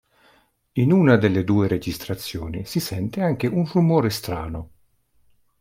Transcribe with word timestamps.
In 0.77 0.91
una 0.91 1.15
delle 1.15 1.43
due 1.43 1.67
registrazioni 1.67 2.65
si 2.65 2.79
sente 2.79 3.21
anche 3.21 3.45
un 3.45 3.63
rumore 3.67 4.09
strano. 4.09 4.69